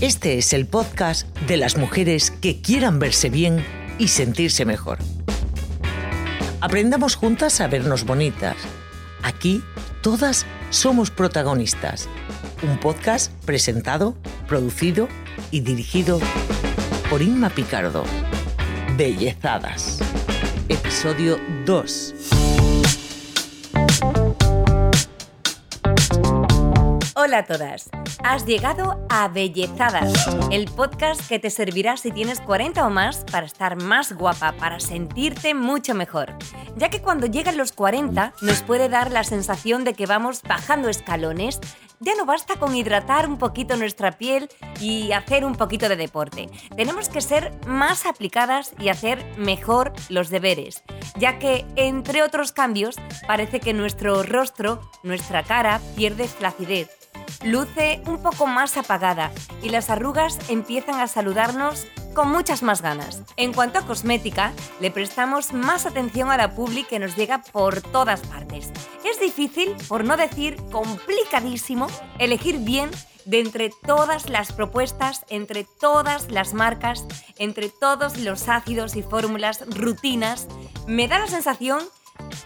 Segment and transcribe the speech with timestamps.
[0.00, 3.64] Este es el podcast de las mujeres que quieran verse bien
[3.98, 4.98] y sentirse mejor.
[6.60, 8.56] Aprendamos juntas a vernos bonitas.
[9.24, 9.60] Aquí
[10.00, 12.08] todas somos protagonistas.
[12.62, 14.16] Un podcast presentado,
[14.46, 15.08] producido
[15.50, 16.20] y dirigido
[17.10, 18.04] por Inma Picardo.
[18.96, 19.98] Bellezadas.
[20.68, 22.14] Episodio 2.
[27.16, 27.90] Hola a todas.
[28.24, 33.46] Has llegado a Bellezadas, el podcast que te servirá si tienes 40 o más para
[33.46, 36.34] estar más guapa, para sentirte mucho mejor.
[36.76, 40.88] Ya que cuando llegan los 40 nos puede dar la sensación de que vamos bajando
[40.88, 41.60] escalones,
[42.00, 44.48] ya no basta con hidratar un poquito nuestra piel
[44.80, 46.48] y hacer un poquito de deporte.
[46.76, 50.82] Tenemos que ser más aplicadas y hacer mejor los deberes,
[51.18, 52.96] ya que, entre otros cambios,
[53.26, 56.97] parece que nuestro rostro, nuestra cara, pierde flacidez
[57.50, 63.22] luce un poco más apagada y las arrugas empiezan a saludarnos con muchas más ganas.
[63.36, 67.80] En cuanto a cosmética, le prestamos más atención a la publi que nos llega por
[67.80, 68.70] todas partes.
[69.04, 71.86] Es difícil, por no decir complicadísimo,
[72.18, 72.90] elegir bien
[73.24, 77.06] de entre todas las propuestas, entre todas las marcas,
[77.38, 80.48] entre todos los ácidos y fórmulas, rutinas.
[80.86, 81.80] Me da la sensación,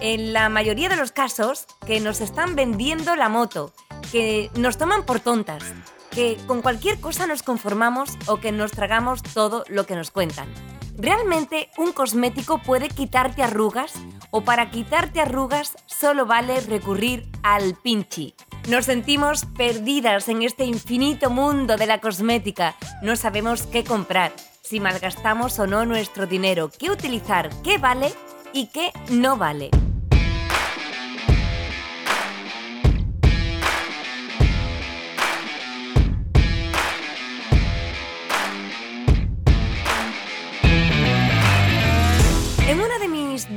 [0.01, 5.05] en la mayoría de los casos, que nos están vendiendo la moto que nos toman
[5.05, 5.63] por tontas,
[6.11, 10.49] que con cualquier cosa nos conformamos o que nos tragamos todo lo que nos cuentan.
[10.97, 13.95] ¿Realmente un cosmético puede quitarte arrugas?
[14.31, 18.35] ¿O para quitarte arrugas solo vale recurrir al pinchi?
[18.69, 22.77] Nos sentimos perdidas en este infinito mundo de la cosmética.
[23.03, 28.13] No sabemos qué comprar, si malgastamos o no nuestro dinero, qué utilizar, qué vale
[28.53, 29.71] y qué no vale.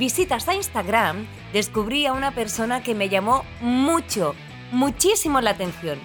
[0.06, 4.36] Visitas a Instagram, descubrí a una persona que me llamó mucho,
[4.70, 5.98] muchísimo la atención.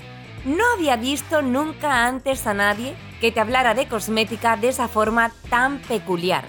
[0.44, 5.32] No había visto nunca antes a nadie que te hablara de cosmética de esa forma
[5.52, 6.46] tan peculiar.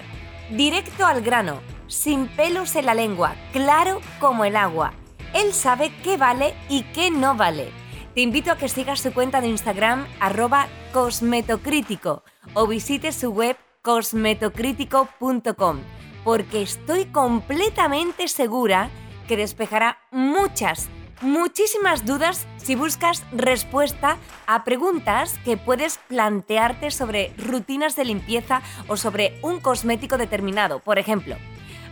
[0.49, 4.93] Directo al grano, sin pelos en la lengua, claro como el agua.
[5.35, 7.69] Él sabe qué vale y qué no vale.
[8.15, 12.23] Te invito a que sigas su cuenta de Instagram arroba cosmetocrítico
[12.55, 15.81] o visites su web cosmetocrítico.com
[16.23, 18.89] porque estoy completamente segura
[19.27, 20.89] que despejará muchas,
[21.21, 24.17] muchísimas dudas si buscas respuesta
[24.47, 30.79] a preguntas que puedes plantearte sobre rutinas de limpieza o sobre un cosmético determinado.
[30.79, 31.35] Por ejemplo,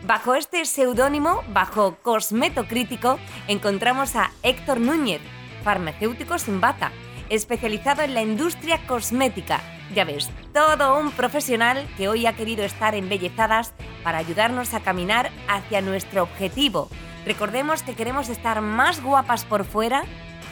[0.06, 5.22] bajo este seudónimo, bajo Cosmeto Crítico, encontramos a Héctor Núñez,
[5.63, 6.92] farmacéutico sin bata,
[7.31, 9.62] especializado en la industria cosmética
[9.94, 15.31] ya ves, todo un profesional que hoy ha querido estar embellezadas para ayudarnos a caminar
[15.50, 16.90] hacia nuestro objetivo.
[17.25, 20.03] Recordemos que queremos estar más guapas por fuera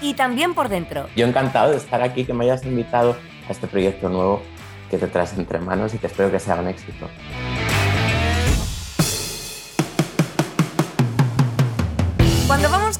[0.01, 1.07] y también por dentro.
[1.15, 3.15] Yo encantado de estar aquí, que me hayas invitado
[3.47, 4.41] a este proyecto nuevo
[4.89, 7.07] que te traes entre manos y que espero que sea un éxito.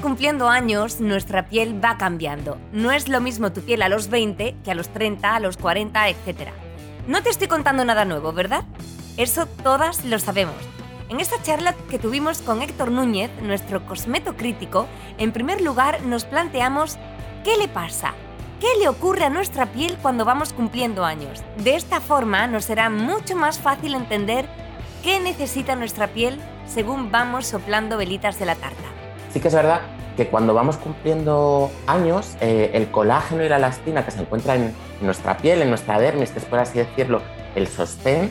[0.09, 2.57] Cumpliendo años, nuestra piel va cambiando.
[2.71, 5.55] No es lo mismo tu piel a los 20 que a los 30, a los
[5.55, 6.49] 40, etc.
[7.05, 8.63] No te estoy contando nada nuevo, ¿verdad?
[9.17, 10.55] Eso todas lo sabemos.
[11.09, 14.87] En esta charla que tuvimos con Héctor Núñez, nuestro cosmeto crítico,
[15.19, 16.97] en primer lugar nos planteamos
[17.43, 18.15] qué le pasa,
[18.59, 21.43] qué le ocurre a nuestra piel cuando vamos cumpliendo años.
[21.57, 24.47] De esta forma nos será mucho más fácil entender
[25.03, 28.89] qué necesita nuestra piel según vamos soplando velitas de la tarta.
[29.31, 34.03] Sí que es verdad que cuando vamos cumpliendo años, eh, el colágeno y la elastina
[34.03, 34.63] que se encuentran
[34.99, 37.21] en nuestra piel, en nuestra dermis, que es por así decirlo
[37.55, 38.29] el sostén,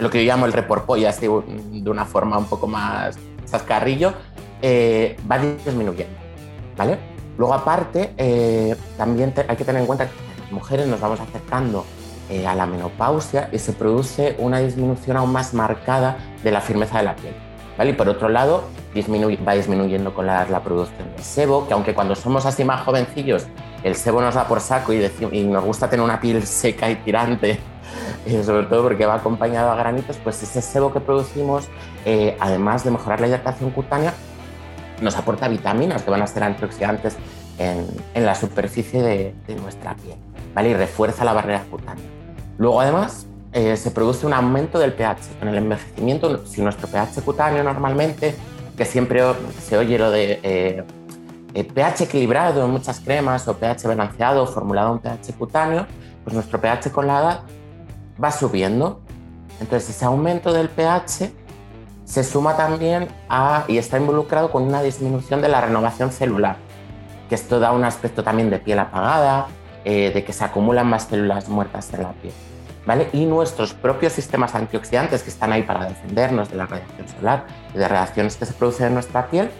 [0.00, 3.16] lo que yo llamo el reporpolla, así de una forma un poco más
[3.48, 4.14] chascarrillo,
[4.62, 6.18] eh, va disminuyendo.
[6.76, 6.98] ¿vale?
[7.36, 11.86] Luego, aparte, eh, también hay que tener en cuenta que las mujeres nos vamos acercando
[12.46, 17.04] a la menopausia y se produce una disminución aún más marcada de la firmeza de
[17.04, 17.34] la piel.
[17.78, 17.90] ¿vale?
[17.90, 18.64] Y por otro lado,
[19.46, 23.46] va disminuyendo con la, producción de sebo, que aunque cuando somos así más jovencillos,
[23.82, 26.96] el sebo nos da por saco y, y nos gusta tener una piel seca y
[26.96, 27.58] tirante,
[28.26, 31.68] y sobre todo porque va acompañado a granitos, pues ese sebo que producimos,
[32.04, 34.14] eh, además de mejorar la hidratación cutánea,
[35.00, 37.16] nos aporta vitaminas que van a ser antioxidantes
[37.58, 40.16] en, en la superficie de, de, nuestra piel,
[40.54, 40.70] ¿vale?
[40.70, 42.04] Y refuerza la barrera cutánea.
[42.56, 45.18] Luego, además, eh, se produce un aumento del pH.
[45.40, 48.34] En el envejecimiento, si nuestro pH cutáneo normalmente,
[48.78, 49.20] que siempre
[49.60, 50.84] se oye lo de eh,
[51.52, 55.86] eh, pH equilibrado en muchas cremas o pH balanceado, formulado en pH cutáneo,
[56.22, 57.40] pues nuestro pH con la edad
[58.22, 59.00] va subiendo.
[59.60, 61.32] Entonces ese aumento del pH
[62.04, 66.56] se suma también a, y está involucrado con una disminución de la renovación celular,
[67.28, 69.48] que esto da un aspecto también de piel apagada,
[69.84, 72.32] eh, de que se acumulan más células muertas en la piel.
[72.88, 73.10] ¿Vale?
[73.12, 77.44] Y nuestros propios sistemas antioxidantes que están ahí para defendernos de la radiación solar
[77.74, 79.50] de reacciones que se producen en nuestra piel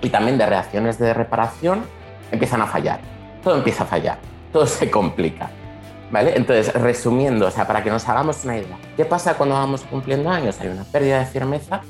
[0.00, 1.84] y también de reacciones de reparación
[2.32, 2.98] empiezan a fallar.
[3.44, 4.18] Todo empieza a fallar,
[4.52, 5.50] todo se complica.
[6.10, 6.36] ¿Vale?
[6.36, 10.28] Entonces, resumiendo, o sea, para que nos hagamos una idea, ¿qué pasa cuando vamos cumpliendo
[10.28, 10.60] años?
[10.60, 11.82] Hay una pérdida de firmeza,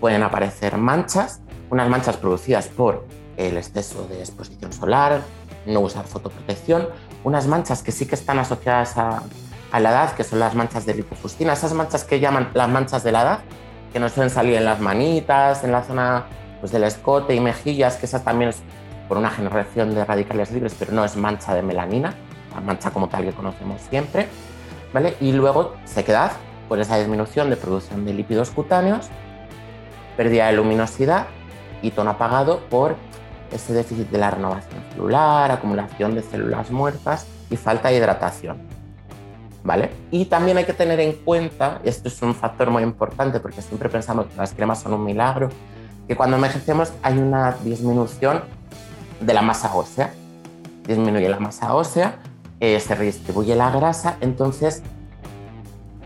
[0.00, 1.40] pueden aparecer manchas,
[1.70, 3.06] unas manchas producidas por
[3.36, 5.20] el exceso de exposición solar,
[5.66, 6.88] no usar fotoprotección,
[7.22, 9.22] unas manchas que sí que están asociadas a,
[9.78, 13.12] la edad, que son las manchas de lipofustina, esas manchas que llaman las manchas de
[13.12, 13.38] la edad,
[13.92, 16.24] que nos suelen salir en las manitas, en la zona
[16.58, 18.62] pues, del escote y mejillas, que esas también es
[19.08, 22.14] por una generación de radicales libres, pero no es mancha de melanina,
[22.54, 24.28] la mancha como tal que conocemos siempre,
[24.92, 25.16] ¿vale?
[25.20, 26.32] Y luego sequedad,
[26.68, 29.08] por esa disminución de producción de lípidos cutáneos,
[30.16, 31.26] pérdida de luminosidad
[31.82, 32.96] y tono apagado por
[33.50, 38.79] ese déficit de la renovación celular, acumulación de células muertas y falta de hidratación.
[39.62, 39.90] ¿Vale?
[40.10, 43.90] Y también hay que tener en cuenta, esto es un factor muy importante porque siempre
[43.90, 45.50] pensamos que las cremas son un milagro,
[46.08, 48.42] que cuando envejecemos hay una disminución
[49.20, 50.12] de la masa ósea.
[50.86, 52.16] Disminuye la masa ósea,
[52.58, 54.82] eh, se redistribuye la grasa, entonces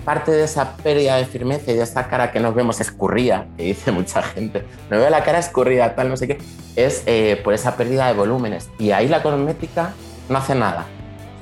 [0.04, 3.64] parte de esa pérdida de firmeza y de esa cara que nos vemos escurrida, que
[3.64, 6.38] dice mucha gente, me veo la cara escurrida, tal, no sé qué,
[6.76, 8.68] es eh, por esa pérdida de volúmenes.
[8.78, 9.94] Y ahí la cosmética
[10.28, 10.86] no hace nada.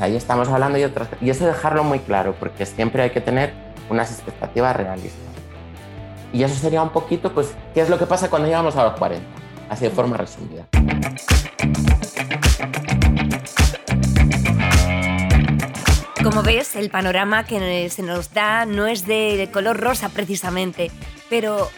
[0.03, 3.53] Ahí estamos hablando y otras Y eso dejarlo muy claro, porque siempre hay que tener
[3.89, 5.21] unas expectativas realistas.
[6.33, 8.95] Y eso sería un poquito, pues, qué es lo que pasa cuando llegamos a los
[8.95, 9.25] 40,
[9.69, 10.67] así de forma resumida.
[16.25, 20.91] Como ves, el panorama que se nos da no es de color rosa precisamente,
[21.29, 21.69] pero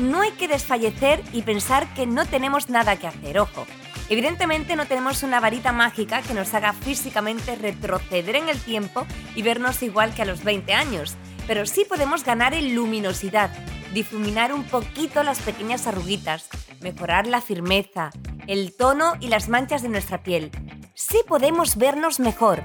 [0.00, 3.64] no hay que desfallecer y pensar que no tenemos nada que hacer, ojo.
[4.12, 9.40] Evidentemente no tenemos una varita mágica que nos haga físicamente retroceder en el tiempo y
[9.40, 11.16] vernos igual que a los 20 años,
[11.46, 13.50] pero sí podemos ganar en luminosidad,
[13.94, 16.50] difuminar un poquito las pequeñas arruguitas,
[16.82, 18.10] mejorar la firmeza,
[18.48, 20.50] el tono y las manchas de nuestra piel.
[20.92, 22.62] Sí podemos vernos mejor,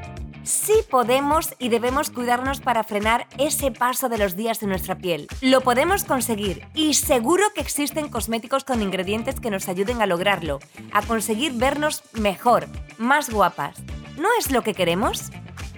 [0.48, 5.28] sí podemos y debemos cuidarnos para frenar ese paso de los días de nuestra piel.
[5.42, 10.60] Lo podemos conseguir y seguro que existen cosméticos con ingredientes que nos ayuden a lograrlo,
[10.94, 12.68] a conseguir vernos mejor,
[12.98, 13.78] más guapas.
[14.18, 15.32] ¿No es lo que queremos?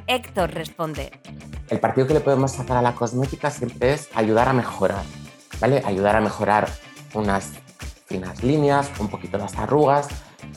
[0.07, 1.11] Héctor responde.
[1.69, 5.03] El partido que le podemos sacar a la cosmética siempre es ayudar a mejorar,
[5.59, 5.83] ¿vale?
[5.85, 6.69] Ayudar a mejorar
[7.13, 7.51] unas
[8.05, 10.07] finas líneas, un poquito las arrugas,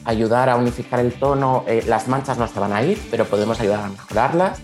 [0.04, 1.64] ayudar a unificar el tono.
[1.66, 4.60] Eh, las manchas no se van a ir, pero podemos ayudar a mejorarlas,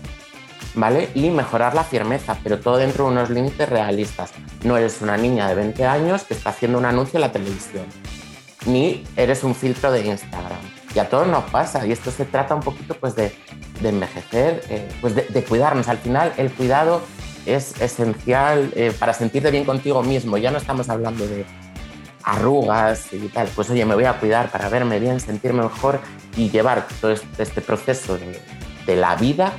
[0.75, 1.09] ¿vale?
[1.15, 4.31] Y mejorar la firmeza, pero todo dentro de unos límites realistas.
[4.63, 7.85] No eres una niña de 20 años que está haciendo un anuncio en la televisión,
[8.65, 10.59] ni eres un filtro de Instagram.
[10.95, 13.31] Y a todos nos pasa, y esto se trata un poquito pues, de,
[13.83, 15.87] envejecer, eh, pues de, cuidarnos.
[15.87, 17.01] Al final, el cuidado
[17.45, 20.37] es esencial eh, para sentirte bien contigo mismo.
[20.37, 21.45] Ya no estamos hablando de
[22.23, 25.99] arrugas y tal, pues oye, me voy a cuidar para verme bien, sentirme mejor
[26.35, 29.53] y llevar todo este, proceso de, la vida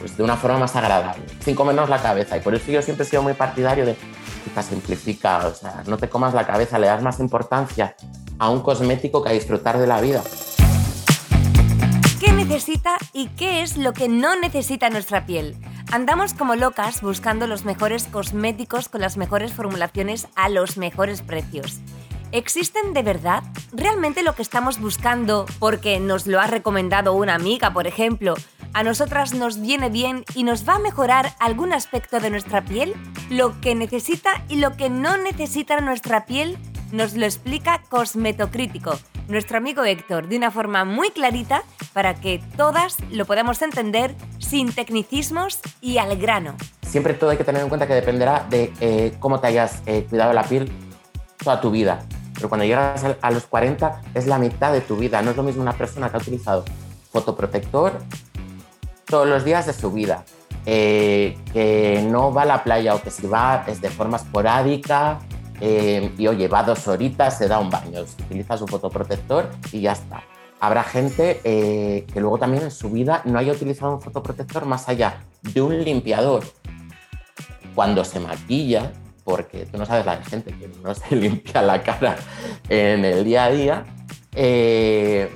[0.00, 2.36] pues de una forma más agradable, sin comernos la cabeza.
[2.36, 3.96] Y por eso yo siempre he sido muy partidario de,
[4.44, 7.94] chica, simplifica, o sea, no te comas la cabeza, le das más importancia
[8.38, 10.22] a un cosmético que a disfrutar de la vida.
[12.20, 15.56] ¿Qué necesita y qué es lo que no necesita nuestra piel?
[15.92, 21.78] Andamos como locas buscando los mejores cosméticos con las mejores formulaciones a los mejores precios.
[22.32, 23.44] ¿Existen de verdad?
[23.72, 28.34] ¿Realmente lo que estamos buscando, porque nos lo ha recomendado una amiga, por ejemplo,
[28.72, 32.92] a nosotras nos viene bien y nos va a mejorar algún aspecto de nuestra piel?
[33.30, 36.58] ¿Lo que necesita y lo que no necesita nuestra piel?
[36.90, 41.62] Nos lo explica Cosmetocrítico, nuestro amigo Héctor, de una forma muy clarita
[41.92, 44.14] para que todas lo podamos entender
[44.48, 46.54] sin tecnicismos y al grano.
[46.82, 50.06] Siempre todo hay que tener en cuenta que dependerá de eh, cómo te hayas eh,
[50.08, 50.70] cuidado la piel
[51.42, 52.04] toda tu vida.
[52.34, 55.22] Pero cuando llegas a los 40 es la mitad de tu vida.
[55.22, 56.64] No es lo mismo una persona que ha utilizado
[57.10, 57.98] fotoprotector
[59.06, 60.24] todos los días de su vida,
[60.66, 65.20] eh, que no va a la playa o que si va es de forma esporádica
[65.58, 70.22] y oye, va dos horitas, se da un baño, utiliza su fotoprotector y ya está
[70.60, 74.88] habrá gente eh, que luego también en su vida no haya utilizado un fotoprotector más
[74.88, 76.44] allá de un limpiador.
[77.74, 78.92] Cuando se maquilla,
[79.24, 82.16] porque tú no sabes la gente que no se limpia la cara
[82.68, 83.86] en el día a día,
[84.32, 85.30] eh,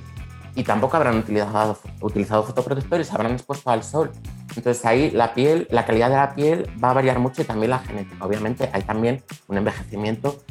[0.55, 4.11] y tampoco habrán utilizado, utilizado fotoprotectores, habrán expuesto al sol.
[4.57, 7.71] Entonces ahí la piel, la calidad de la piel va a variar mucho y también
[7.71, 8.25] la genética.
[8.25, 10.43] Obviamente hay también un envejecimiento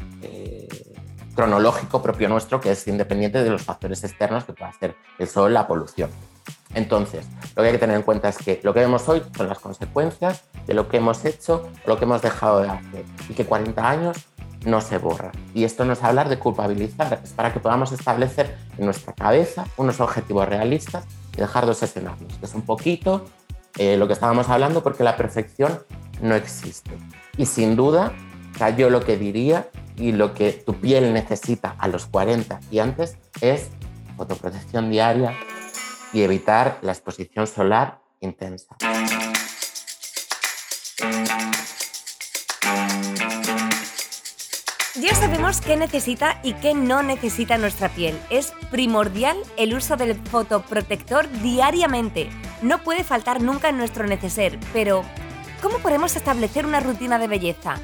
[1.40, 5.54] cronológico propio nuestro que es independiente de los factores externos que pueda ser el sol,
[5.54, 6.10] la polución.
[6.74, 9.48] Entonces, lo que hay que tener en cuenta es que lo que vemos hoy son
[9.48, 13.34] las consecuencias de lo que hemos hecho o lo que hemos dejado de hacer y
[13.34, 14.18] que 40 años
[14.66, 15.32] no se borra.
[15.54, 19.64] Y esto no es hablar de culpabilizar, es para que podamos establecer en nuestra cabeza
[19.78, 21.06] unos objetivos realistas
[21.38, 23.24] y dejar de obsesionarnos, que es un poquito
[23.78, 25.80] eh, lo que estábamos hablando, porque la perfección
[26.22, 26.92] no existe.
[27.38, 28.12] Y sin duda,
[28.78, 29.70] yo lo que diría
[30.00, 33.70] y lo que tu piel necesita a los 40 y antes es
[34.18, 35.38] fotoprotección diaria
[36.14, 38.78] y evitar la exposición solar intensa.
[44.96, 48.20] Ya sabemos qué necesita y qué no necesita nuestra piel.
[48.30, 52.30] Es primordial el uso del fotoprotector diariamente.
[52.62, 55.04] No puede faltar nunca en nuestro neceser, pero
[55.62, 57.76] ¿cómo podemos establecer una rutina de belleza?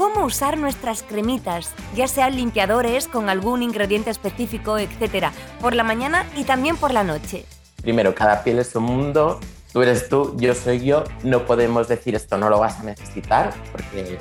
[0.00, 5.30] ¿Cómo usar nuestras cremitas, ya sean limpiadores con algún ingrediente específico, etcétera,
[5.60, 7.44] por la mañana y también por la noche?
[7.82, 9.40] Primero, cada piel es un mundo.
[9.74, 11.04] Tú eres tú, yo soy yo.
[11.22, 14.18] No podemos decir esto no lo vas a necesitar, porque eh,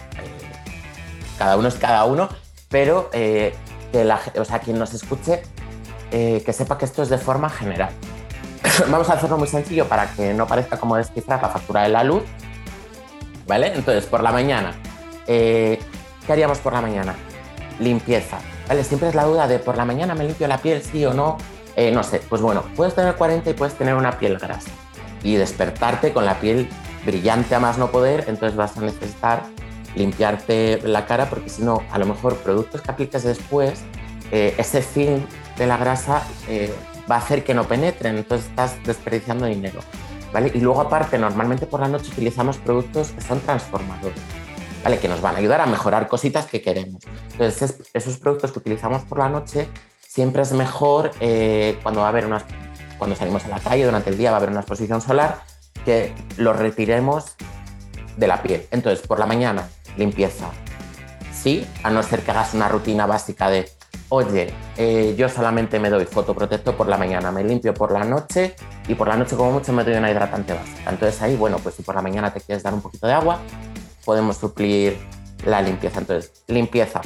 [1.38, 2.28] cada uno es cada uno,
[2.68, 3.54] pero eh,
[3.94, 5.44] que la, o quien nos escuche,
[6.12, 7.92] eh, que sepa que esto es de forma general.
[8.90, 12.04] Vamos a hacerlo muy sencillo para que no parezca como descifrar la factura de la
[12.04, 12.24] luz.
[13.48, 13.68] ¿Vale?
[13.74, 14.76] Entonces, por la mañana,
[15.30, 15.80] eh,
[16.26, 17.16] ¿qué haríamos por la mañana?
[17.80, 18.40] Limpieza.
[18.68, 18.84] ¿Vale?
[18.84, 21.38] Siempre es la duda de por la mañana me limpio la piel, sí o no.
[21.94, 24.70] no sé, pues bueno, puedes tener 40 y puedes tener una piel grasa
[25.24, 26.68] y despertarte con la piel
[27.06, 29.44] brillante a más no poder, entonces vas a necesitar
[29.96, 33.82] limpiarte la cara porque si no, a lo mejor productos que apliques después,
[34.32, 35.26] eh, ese film
[35.58, 36.74] de la grasa eh,
[37.10, 39.80] va a hacer que no penetren, entonces estás desperdiciando dinero.
[40.32, 40.52] ¿vale?
[40.54, 44.20] Y luego aparte, normalmente por la noche utilizamos productos que son transformadores,
[44.84, 45.00] ¿vale?
[45.00, 47.02] que nos van a ayudar a mejorar cositas que queremos.
[47.32, 49.68] Entonces esos productos que utilizamos por la noche
[50.08, 52.44] siempre es mejor eh, cuando va a haber unas,
[52.98, 55.42] cuando salimos a la calle durante el día va a haber una exposición solar
[55.86, 57.36] que los retiremos
[58.18, 58.68] de la piel.
[58.72, 60.50] Entonces, por la mañana limpieza.
[61.34, 63.70] Sí, a no ser que hagas una rutina básica de,
[64.10, 68.56] oye, eh, yo solamente me doy fotoprotector por la mañana, me limpio por la noche
[68.88, 70.90] y por la noche como mucho me doy una hidratante básica.
[70.90, 73.40] Entonces ahí, bueno, pues si por la mañana te quieres dar un poquito de agua,
[74.10, 74.98] podemos suplir
[75.46, 76.00] la limpieza.
[76.00, 77.00] Entonces, limpieza.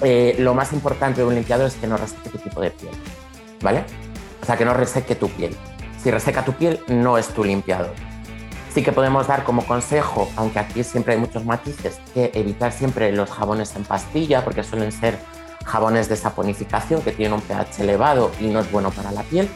[0.00, 2.94] Eh, lo más importante de un limpiador es que no reseque tu tipo de piel,
[3.60, 3.84] ¿vale?
[4.40, 5.54] O sea, que no reseque tu piel.
[6.02, 7.92] Si reseca tu piel, no es tu limpiador.
[8.72, 13.12] Sí que podemos dar como consejo, aunque aquí siempre hay muchos matices, que evitar siempre
[13.12, 15.18] los jabones en pastilla, porque suelen ser
[15.66, 19.46] jabones de saponificación que tienen un pH elevado y no es bueno para la piel.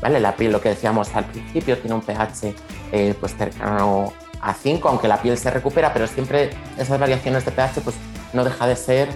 [0.00, 0.20] ¿vale?
[0.20, 2.54] La piel, lo que decíamos al principio, tiene un pH
[2.92, 4.14] eh, pues cercano
[4.46, 7.96] a 5, aunque la piel se recupera, pero siempre esas variaciones de pH pues,
[8.32, 9.08] no deja de ser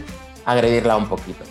[0.45, 1.45] agredirla un poquito.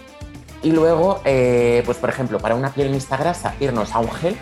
[0.61, 4.35] Y luego, eh, pues por ejemplo, para una piel mixta grasa, irnos a un gel,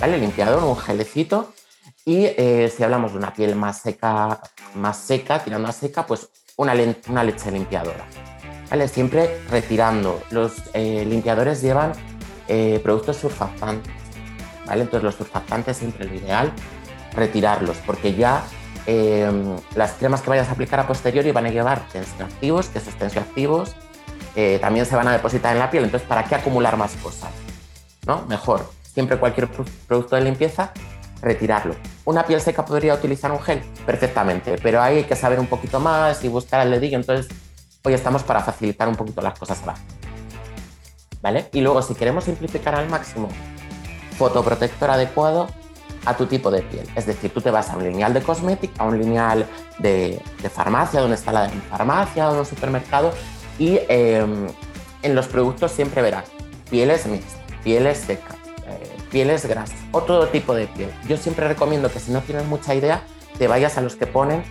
[0.00, 0.18] ¿vale?
[0.18, 1.52] Limpiador, un gelecito,
[2.04, 4.40] y eh, si hablamos de una piel más seca,
[4.74, 6.74] más seca, tirando a seca, pues una,
[7.08, 8.04] una leche limpiadora.
[8.68, 8.88] ¿Vale?
[8.88, 10.20] Siempre retirando.
[10.30, 11.92] Los eh, limpiadores llevan
[12.48, 13.92] eh, productos surfactantes.
[14.66, 14.82] ¿vale?
[14.82, 16.52] Entonces los surfactantes siempre lo ideal
[17.16, 18.44] retirarlos porque ya
[19.74, 23.74] las cremas que vayas a aplicar a posteriori van a llevar tensioactivos, que esos tensioactivos
[24.60, 25.84] también se van a depositar en la piel.
[25.84, 27.30] Entonces, ¿para qué acumular más cosas?
[28.06, 28.24] ¿No?
[28.28, 30.72] Mejor, siempre cualquier producto de limpieza
[31.22, 31.74] retirarlo.
[32.04, 33.60] ¿Una piel seca podría utilizar un gel?
[33.84, 37.26] Perfectamente, pero hay que saber un poquito más y buscar el dedillo, entonces
[37.82, 39.80] hoy estamos para facilitar un poquito las cosas abajo.
[41.22, 41.48] ¿Vale?
[41.52, 43.28] Y luego si queremos simplificar al máximo,
[44.18, 45.48] fotoprotector adecuado
[46.06, 46.88] a tu tipo de piel.
[46.94, 49.46] Es decir, tú te vas a un lineal de cosmética, a un lineal
[49.78, 50.20] de,
[50.54, 53.12] farmacia, donde está de farmacia o un supermercado,
[53.58, 54.46] y em,
[55.02, 56.24] en los productos siempre verás
[56.70, 58.36] pieles mixtas, pieles secas,
[59.10, 60.90] pieles grasas o todo tipo de piel.
[61.08, 63.02] Yo siempre recomiendo que si no tienes mucha idea,
[63.38, 64.42] te vayas a los que ponen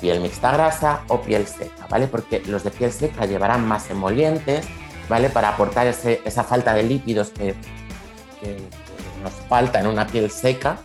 [0.00, 2.06] piel mixta grasa o piel seca, ¿vale?
[2.06, 4.66] Porque los de piel seca llevarán más emolientes,
[5.08, 5.30] ¿vale?
[5.30, 7.54] Para aportar esa falta de lípidos que,
[9.26, 10.78] nos falta en una piel seca,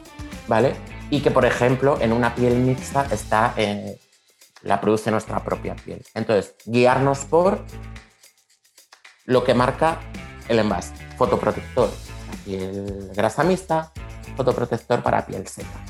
[0.48, 0.74] ¿vale?
[1.12, 4.00] Y que, por ejemplo, en una piel mixta está, eh,
[4.64, 6.04] la produce nuestra propia piel.
[6.16, 7.64] Entonces, guiarnos por
[9.26, 10.00] lo que marca
[10.48, 11.92] el envase, fotoprotector,
[12.44, 13.92] piel grasa mixta,
[14.36, 15.86] fotoprotector para piel seca.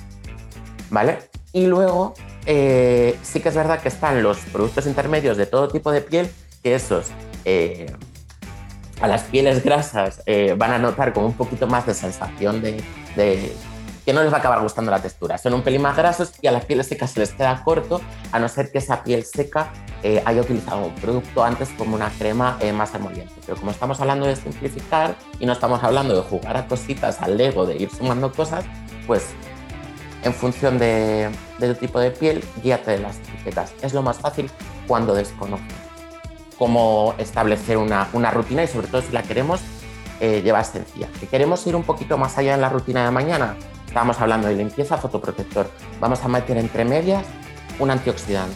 [0.90, 1.30] ¿Vale?
[1.54, 2.14] Y luego
[2.46, 6.30] eh, sí que es verdad que están los productos intermedios de todo tipo de piel,
[6.62, 7.08] que esos
[7.46, 7.94] eh,
[9.02, 12.84] a las pieles grasas eh, van a notar como un poquito más de sensación de,
[14.06, 15.38] que no les va a acabar gustando la textura.
[15.38, 18.40] Son un pelín más grasos y a las pieles secas se les queda corto, a
[18.40, 19.72] no ser que esa piel seca
[20.04, 23.34] eh, haya utilizado un producto antes como una crema eh, más emoliente.
[23.46, 27.38] Pero como estamos hablando de simplificar y no estamos hablando de jugar a cositas, al
[27.38, 28.66] Lego, de ir sumando cosas,
[29.08, 29.30] pues
[30.24, 31.30] en función de,
[31.60, 33.74] tu tipo de piel, guíate de las etiquetas.
[33.82, 34.50] Es lo más fácil
[34.88, 35.91] cuando desconoces
[36.62, 39.62] cómo establecer una, rutina y sobre todo si la queremos
[40.20, 41.10] eh, llevar sencilla.
[41.20, 44.54] Si queremos ir un poquito más allá en la rutina de mañana, estábamos hablando de
[44.54, 45.72] limpieza, fotoprotector.
[46.00, 47.26] Vamos a meter entre medias
[47.80, 48.56] un antioxidante.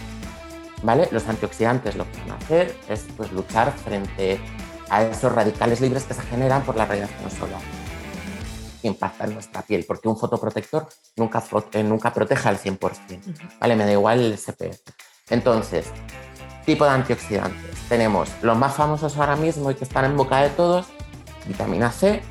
[0.83, 1.07] ¿Vale?
[1.09, 4.39] Los antioxidantes lo que van a hacer es pues, luchar frente
[4.87, 7.61] a esos radicales libres que se generan por la radiación solar
[8.83, 13.75] impacta en nuestra piel, porque un fotoprotector nunca, eh, nunca protege al 100%, ¿vale?
[13.75, 14.93] Me da igual el SPF.
[15.31, 15.87] Entonces,
[16.65, 17.75] tipo de antioxidantes.
[17.89, 20.87] Tenemos los más famosos ahora mismo y que están en boca de todos,
[21.45, 22.21] vitamina C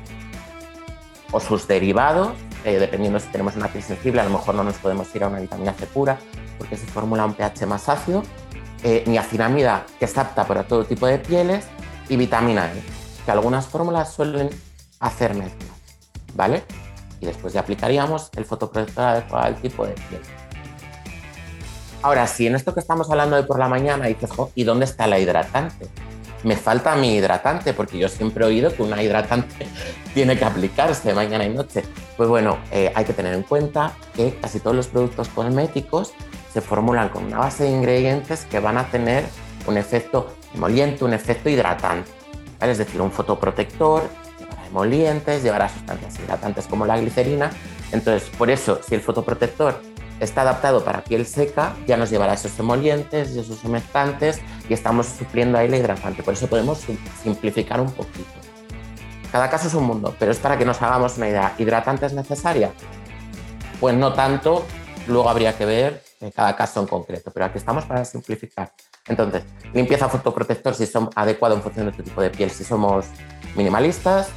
[1.31, 4.75] o sus derivados, eh, dependiendo si tenemos una piel sensible, a lo mejor no nos
[4.75, 6.17] podemos ir a una vitamina C pura
[6.57, 8.23] porque se formula un pH más ácido,
[8.83, 11.65] eh, niacinamida, que está apta para todo tipo de pieles,
[12.07, 12.83] y vitamina E,
[13.25, 14.49] que algunas fórmulas suelen
[14.99, 15.75] hacer mezcla.
[16.35, 16.63] ¿vale?
[17.19, 20.21] Y después ya aplicaríamos el fotoprotector adecuado al tipo de piel.
[22.05, 25.07] Ahora, si en esto que estamos hablando de por la mañana dices, ¿y dónde está
[25.07, 25.87] la hidratante?
[26.43, 29.65] Me falta mi hidratante, porque yo siempre he oído que una hidratante
[30.13, 31.81] tiene que aplicarse mañana y noche.
[32.15, 36.13] Pues bueno, eh, hay que tener en cuenta que casi todos los productos cosméticos
[36.53, 39.25] se formulan con una base de ingredientes que van a tener
[39.65, 42.11] un efecto emoliente, un efecto hidratante.
[42.61, 44.03] Es decir, un fotoprotector
[44.67, 47.49] emolientes, llevará sustancias hidratantes como la glicerina.
[47.91, 49.81] Entonces, por eso, si el fotoprotector
[50.19, 55.07] está adaptado para piel seca, ya nos llevará esos emolientes y esos humectantes y estamos
[55.07, 56.23] supliendo ahí la hidratante.
[56.23, 56.83] Por eso podemos
[57.23, 58.31] simplificar un poquito.
[59.31, 61.53] Cada caso es un mundo, pero es para que nos hagamos una idea.
[61.57, 62.71] ¿Hidratante es necesaria?
[63.79, 64.65] Pues no tanto,
[65.07, 66.03] luego habría que ver
[66.33, 68.71] cada caso en concreto, pero aquí estamos para simplificar.
[69.07, 73.05] Entonces, limpieza fotoprotector si son adecuado en función de tu tipo de piel, si somos
[73.55, 74.29] minimalistas,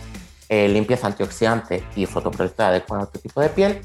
[0.49, 3.81] eh, limpieza antioxidante y fotoprotector adecuado a tu tipo de piel,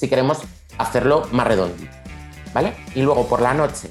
[0.00, 0.38] si queremos
[0.78, 1.92] hacerlo más redondito,
[2.54, 2.72] ¿vale?
[2.94, 3.90] Y luego por la noche,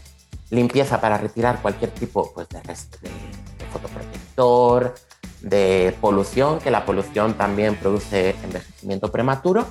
[0.50, 4.96] limpieza para retirar cualquier tipo pues, de, de fotoprotector,
[5.42, 9.68] de polución, que la polución también produce envejecimiento prematuro.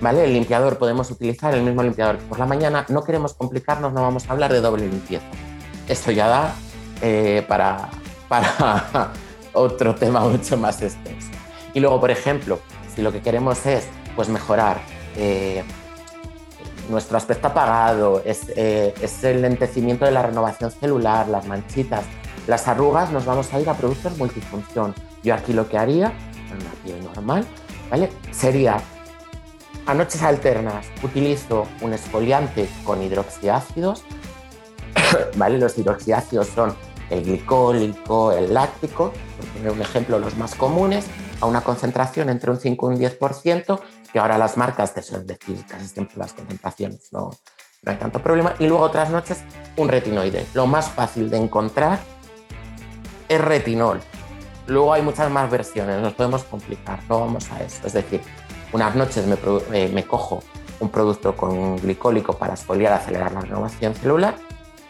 [0.00, 0.24] ¿Vale?
[0.24, 2.84] El limpiador podemos utilizar el mismo limpiador que por la mañana.
[2.88, 5.26] No queremos complicarnos, no vamos a hablar de doble limpieza.
[5.86, 6.54] Esto ya da
[7.02, 7.88] eh, para,
[8.28, 9.12] para
[9.52, 11.28] otro tema mucho más extenso.
[11.74, 12.58] Y luego, por ejemplo,
[12.94, 14.80] si lo que queremos es pues, mejorar
[15.16, 15.64] eh,
[16.88, 22.04] nuestro aspecto apagado, eh, es, el lentecimiento de la renovación celular, las manchitas,
[22.46, 24.94] las arrugas, nos vamos a ir a productos multifunción.
[25.22, 26.12] Yo aquí lo que haría,
[26.50, 27.46] en una piel normal,
[27.90, 28.10] ¿vale?
[28.30, 28.78] Sería
[29.86, 34.04] a noches alternas utilizo un exfoliante con hidroxiácidos,
[35.36, 35.58] ¿vale?
[35.58, 36.74] Los hidroxiácidos son
[37.10, 41.06] el glicólico, el láctico, por poner un ejemplo, los más comunes,
[41.40, 43.80] a una concentración entre un 5 y un 10%,
[44.12, 47.30] que ahora las marcas te suelen decir casi siempre las concentraciones, no,
[47.82, 48.54] no hay tanto problema.
[48.58, 49.42] Y luego otras noches,
[49.76, 50.46] un retinoide.
[50.54, 51.98] Lo más fácil de encontrar
[53.28, 54.00] es retinol.
[54.66, 57.86] Luego hay muchas más versiones, nos podemos complicar, no vamos a eso.
[57.86, 58.20] Es decir,
[58.72, 59.36] unas noches me,
[59.72, 60.42] eh, me cojo
[60.78, 64.36] un producto con glicólico para exfoliar, acelerar la renovación celular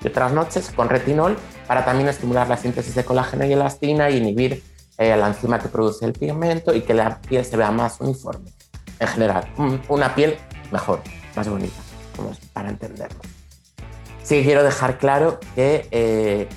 [0.03, 4.19] y otras noches con retinol para también estimular la síntesis de colágeno y elastina y
[4.19, 4.63] inhibir
[4.99, 8.51] eh, la enzima que produce el pigmento y que la piel se vea más uniforme.
[9.03, 9.49] En general,
[9.89, 10.39] una piel
[10.71, 11.03] mejor,
[11.35, 11.75] más bonita,
[12.15, 13.19] como para entenderlo.
[14.23, 16.49] Sí quiero dejar claro que eh,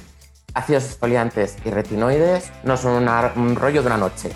[0.54, 4.30] ácidos exfoliantes y retinoides no son un rollo de una noche,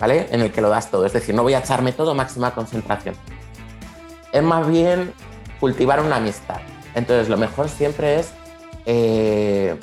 [0.00, 0.26] ¿vale?
[0.30, 1.04] En el que lo das todo.
[1.04, 3.14] Es decir, no voy a echarme todo máxima concentración.
[4.32, 5.12] Es más bien
[5.60, 6.62] cultivar una amistad.
[6.94, 8.30] Entonces, lo mejor siempre es
[8.86, 9.78] eh,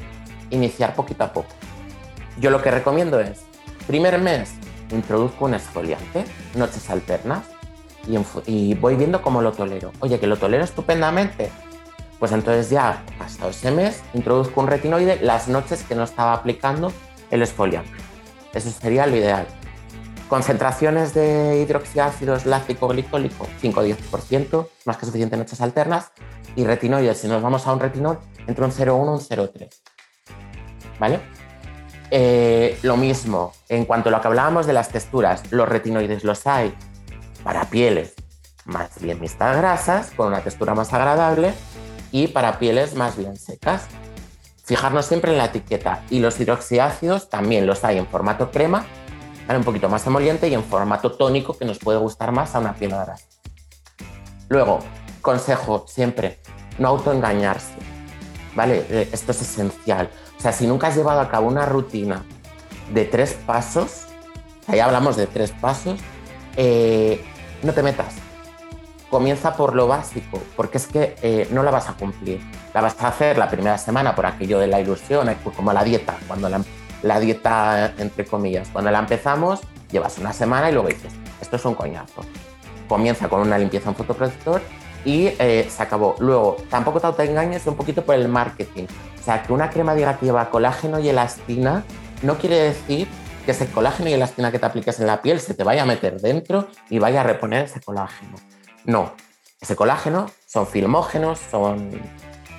[0.50, 1.54] iniciar poquito a poco.
[2.40, 3.42] Yo lo que recomiendo es,
[3.86, 4.54] primer mes,
[4.90, 7.44] introduzco un exfoliante, noches alternas,
[8.46, 9.92] y, voy viendo cómo lo tolero.
[10.00, 11.52] Oye, que lo tolero estupendamente.
[12.20, 16.92] Pues entonces ya, hasta ese mes, introduzco un retinoide las noches que no estaba aplicando
[17.30, 17.92] el exfoliante.
[18.54, 19.46] Eso sería lo ideal.
[20.28, 26.12] Concentraciones de hidroxiácidos láctico glicólico, 5 o 10%, más que suficiente noches alternas.
[26.56, 29.70] Y retinoides, si nos vamos a un retinol, entre un 0,1 y un 0,3.
[31.00, 31.20] ¿vale?
[32.10, 36.48] Eh, lo mismo, en cuanto a lo que hablábamos de las texturas, los retinoides los
[36.48, 36.74] hay
[37.48, 38.14] para pieles
[38.66, 41.54] más bien mixtas grasas, con una textura más agradable,
[42.12, 43.88] y para pieles más bien secas.
[44.66, 46.04] fijarnos siempre en la etiqueta.
[46.10, 48.86] Y los hidroxiácidos también los hay en formato crema,
[49.48, 52.74] un poquito más emoliente y en formato tónico que nos puede gustar más a una
[52.74, 53.26] piel grasa.
[54.50, 54.80] Luego,
[55.22, 56.42] consejo siempre,
[56.78, 57.76] no autoengañarse.
[58.56, 58.86] ¿Vale?
[58.90, 60.10] Eh, esto es esencial.
[60.38, 62.26] O sea, si nunca has llevado a cabo una rutina
[62.94, 64.08] de tres pasos,
[64.68, 65.98] ahí hablamos de tres pasos,
[66.58, 67.24] eh,
[67.64, 68.16] no te metas.
[69.10, 72.42] Comienza por lo básico, porque es que eh, no la vas a cumplir.
[72.74, 76.18] La vas a hacer la primera semana por aquello de la ilusión, como la dieta,
[76.28, 81.56] cuando la, dieta, entre comillas, cuando la empezamos, llevas una semana y luego dices, esto
[81.56, 82.22] es un coñazo.
[82.90, 84.62] Comienza con una limpieza en fotoprotector
[85.06, 86.16] y eh, se acabó.
[86.20, 88.88] Luego, tampoco te autoengañes un poquito por el marketing.
[89.20, 91.84] O sea, que una crema diga que colágeno y elastina
[92.24, 93.08] no quiere decir
[93.48, 95.86] que ese colágeno y elastina que te apliques en la piel se te vaya a
[95.86, 98.36] meter dentro y vaya a reponer ese colágeno.
[98.84, 99.14] No,
[99.62, 101.90] ese colágeno son filmógenos, son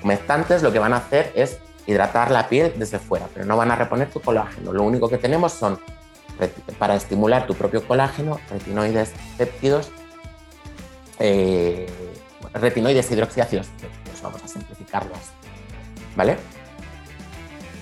[0.03, 3.69] humectantes, lo que van a hacer es hidratar la piel desde fuera, pero no van
[3.69, 4.73] a reponer tu colágeno.
[4.73, 5.79] Lo único que tenemos son,
[6.79, 9.91] para estimular tu propio colágeno, retinoides péptidos,
[11.19, 11.85] eh,
[12.51, 13.67] retinoides hidroxiácidos,
[14.23, 15.33] vamos a simplificarlo así,
[16.15, 16.35] ¿vale?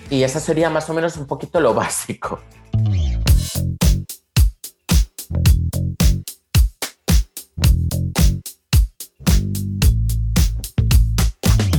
[0.09, 2.41] Y eso sería más o menos un poquito lo básico.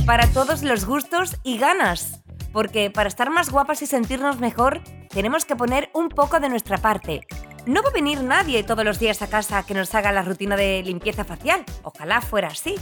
[0.09, 2.23] Para todos los gustos y ganas.
[2.51, 6.79] Porque para estar más guapas y sentirnos mejor, tenemos que poner un poco de nuestra
[6.79, 7.21] parte.
[7.67, 10.57] No va a venir nadie todos los días a casa que nos haga la rutina
[10.57, 11.63] de limpieza facial.
[11.83, 12.73] Ojalá fuera así.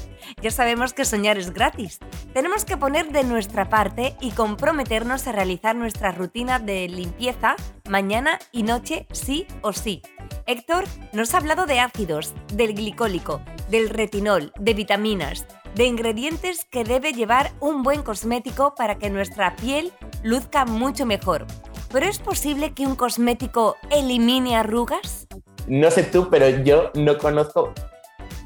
[0.41, 1.99] Ya sabemos que soñar es gratis.
[2.33, 7.57] Tenemos que poner de nuestra parte y comprometernos a realizar nuestra rutina de limpieza
[7.89, 10.01] mañana y noche sí o sí.
[10.45, 15.45] Héctor nos ha hablado de ácidos, del glicólico, del retinol, de vitaminas,
[15.77, 21.45] de ingredientes que debe llevar un buen cosmético para que nuestra piel luzca mucho mejor.
[21.93, 25.27] ¿Pero es posible que un cosmético elimine arrugas?
[25.67, 27.73] No sé tú, pero yo no conozco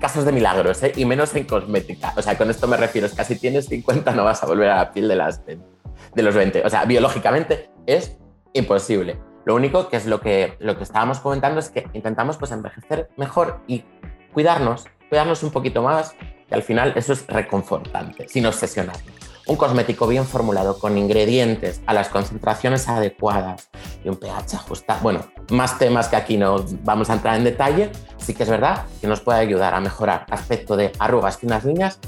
[0.01, 0.91] casos de milagros, ¿eh?
[0.93, 2.13] y menos en cosmética.
[2.17, 4.69] O sea, con esto me refiero, es que si tienes 50 no vas a volver
[4.69, 6.65] a la piel de, las, de los 20.
[6.65, 8.17] O sea, biológicamente es
[8.51, 9.17] imposible.
[9.45, 13.09] Lo único que es lo que, lo que estábamos comentando es que intentamos pues, envejecer
[13.15, 13.85] mejor y
[14.33, 16.13] cuidarnos, cuidarnos un poquito más
[16.51, 19.03] y al final eso es reconfortante, sin obsesionarnos.
[19.47, 23.69] Un cosmético bien formulado con ingredientes a las concentraciones adecuadas
[24.03, 24.99] y un pH ajustado.
[25.01, 27.91] Bueno, más temas que aquí no vamos a entrar en detalle.
[28.17, 31.99] Sí que es verdad que nos puede ayudar a mejorar aspecto de arrugas, finas líneas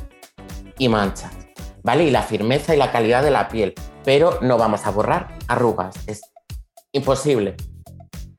[0.77, 1.31] y manchas.
[1.81, 2.03] ¿Vale?
[2.03, 3.73] Y la firmeza y la calidad de la piel.
[4.05, 5.95] Pero no vamos a borrar arrugas.
[6.07, 6.21] Es
[6.91, 7.55] imposible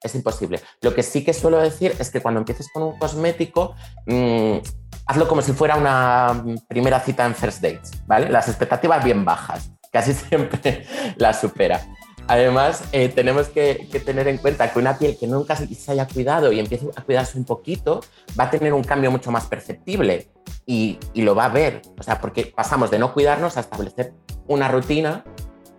[0.05, 0.61] es imposible.
[0.83, 3.75] Lo que sí que suelo decir es que cuando empieces con un cosmético,
[4.07, 4.59] mm,
[5.07, 8.29] hazlo como si fuera una primera cita en first dates, ¿vale?
[8.29, 10.87] Las expectativas bien bajas, casi siempre
[11.17, 11.81] las supera.
[12.27, 16.53] Además, eh, tenemos que, tener en cuenta que una piel que nunca se haya cuidado
[16.53, 18.01] y empiece a cuidarse un poquito,
[18.39, 20.31] va a tener un cambio mucho más perceptible
[20.65, 21.83] y, y lo va a ver.
[21.99, 24.15] O sea, porque pasamos de no cuidarnos a establecer
[24.47, 25.23] una rutina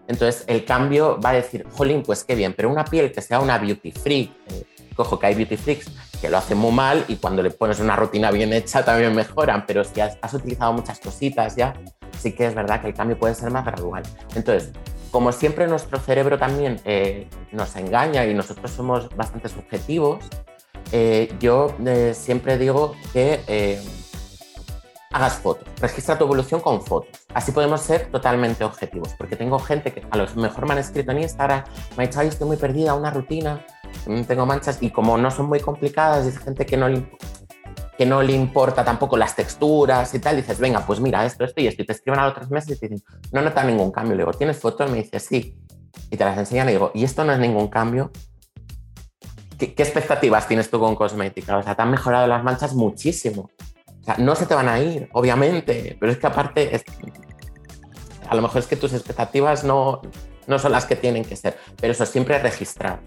[0.08, 3.40] entonces el cambio va a decir, jolín, pues qué bien, pero una piel que sea
[3.40, 7.18] una beauty freak, eh, cojo que hay beauty freaks que lo hacen muy mal y
[7.18, 11.56] cuando le pones una rutina bien hecha también mejoran, pero si has, utilizado muchas cositas
[11.56, 11.74] ya,
[12.18, 14.04] sí que es verdad que el cambio puede ser más gradual.
[14.36, 14.72] Entonces,
[15.12, 20.26] como siempre nuestro cerebro también eh, nos engaña y nosotros somos bastante subjetivos,
[20.92, 21.76] eh, yo
[22.14, 23.82] siempre digo que
[25.16, 27.26] hagas fotos, registra tu evolución con fotos.
[27.34, 31.14] Así podemos ser totalmente objetivos, porque tengo gente que a lo mejor me han escrito
[31.14, 31.64] en Instagram,
[31.96, 33.66] me ha dicho, estoy muy perdida, una rutina,
[34.28, 37.10] tengo manchas, y como no son muy complicadas, es gente que no le,
[37.98, 41.62] que no le importa tampoco las texturas y tal, dices, venga, pues mira, esto, esto
[41.62, 43.92] y esto, y te escriben a los tres meses y te dicen, no nota ningún
[43.92, 44.16] cambio.
[44.16, 44.90] Le digo, ¿tienes fotos?
[44.90, 45.58] Me dice, sí.
[46.12, 48.12] Y te las enseñan y digo, ¿y esto no es ningún cambio?
[49.58, 51.58] ¿Qué, ¿Qué, expectativas tienes tú con cosmética?
[51.58, 53.50] O sea, te han mejorado las manchas muchísimo
[54.18, 56.84] no se te van a ir, obviamente, pero es que aparte,
[58.28, 60.02] a lo mejor es que tus expectativas no,
[60.48, 63.00] no son las que tienen que ser, pero eso siempre registrar,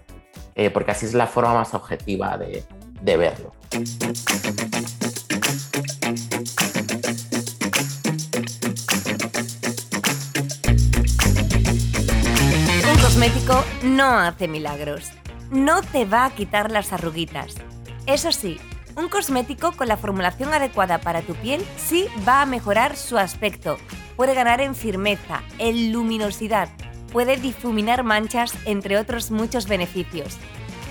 [0.59, 2.65] eh, porque así es la forma más objetiva de,
[3.01, 3.53] de verlo.
[12.91, 15.11] Un cosmético no hace milagros.
[15.49, 17.55] No te va a quitar las arruguitas.
[18.05, 18.59] Eso sí,
[18.97, 23.77] un cosmético con la formulación adecuada para tu piel sí va a mejorar su aspecto.
[24.17, 26.67] Puede ganar en firmeza, en luminosidad,
[27.11, 30.37] puede difuminar manchas, entre otros muchos beneficios.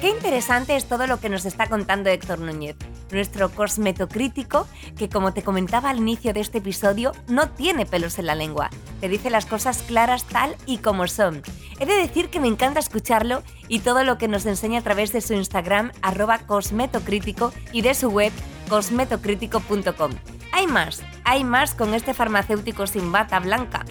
[0.00, 2.76] Qué interesante es todo lo que nos está contando Héctor Núñez.
[3.10, 8.26] nuestro cosmetocrítico, que como te comentaba al inicio de este episodio, no tiene pelos en
[8.26, 8.70] la lengua.
[9.00, 11.42] Te dice las cosas claras tal y como son.
[11.80, 15.10] He de decir que me encanta escucharlo y todo lo que nos enseña a través
[15.12, 18.32] de su Instagram, arroba cosmetocrítico, y de su web,
[18.68, 20.12] cosmetocrítico.com.
[20.52, 23.84] Hay más, hay más con este farmacéutico sin bata blanca,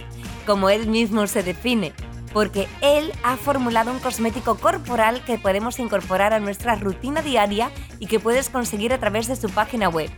[0.46, 1.92] como él mismo se define
[2.32, 8.06] porque él ha formulado un cosmético corporal que podemos incorporar a nuestra rutina diaria y
[8.06, 10.10] que puedes conseguir a través de su página web.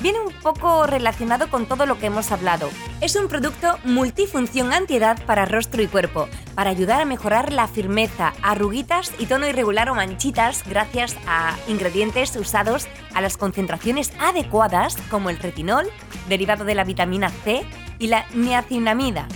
[0.00, 2.68] Viene un poco relacionado con todo lo que hemos hablado.
[3.00, 8.32] Es un producto multifunción antiedad para rostro y cuerpo, para ayudar a mejorar la firmeza,
[8.42, 15.30] arruguitas y tono irregular o manchitas gracias a ingredientes usados a las concentraciones adecuadas como
[15.30, 15.86] el retinol,
[16.28, 17.64] derivado de la vitamina C,
[18.02, 19.28] y la niacinamida,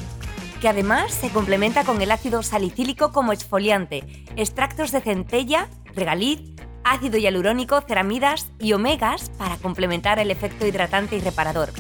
[0.61, 4.05] que además se complementa con el ácido salicílico como exfoliante,
[4.37, 6.41] extractos de centella, regaliz,
[6.85, 11.73] ácido hialurónico, ceramidas y omegas para complementar el efecto hidratante y reparador,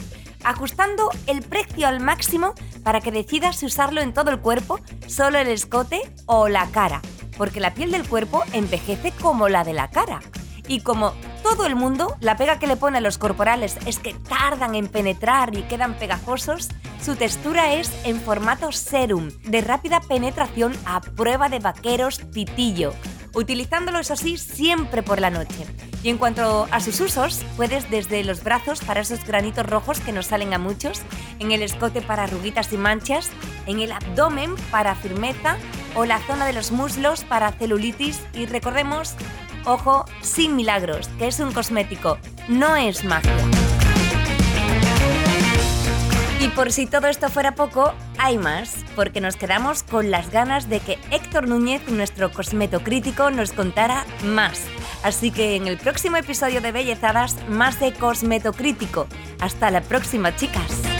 [0.44, 5.38] ajustando el precio al máximo para que decidas si usarlo en todo el cuerpo, solo
[5.38, 7.02] el escote o la cara,
[7.36, 10.20] porque la piel del cuerpo envejece como la de la cara.
[10.68, 14.14] Y como todo el mundo, la pega que le pone a los corporales es que
[14.14, 16.68] tardan en penetrar y quedan pegajosos,
[17.00, 22.94] su textura es en formato serum, de rápida penetración a prueba de vaqueros pitillo,
[23.32, 25.66] utilizándolo eso sí siempre por la noche.
[26.02, 30.12] Y en cuanto a sus usos, puedes desde los brazos para esos granitos rojos que
[30.12, 31.02] nos salen a muchos,
[31.38, 33.30] en el escote para arruguitas y manchas,
[33.66, 35.58] en el abdomen para firmeza
[35.94, 39.14] o la zona de los muslos para celulitis y recordemos
[39.66, 43.34] Ojo, sin milagros, que es un cosmético, no es magia.
[46.38, 50.68] Y por si todo esto fuera poco, hay más, porque nos quedamos con las ganas
[50.68, 54.62] de que Héctor Núñez, nuestro cosmetocrítico, nos contara más.
[55.02, 59.08] Así que en el próximo episodio de Bellezadas, más de cosmetocrítico.
[59.40, 60.95] Hasta la próxima, chicas.